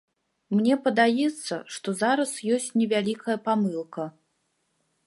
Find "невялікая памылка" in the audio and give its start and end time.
2.83-4.13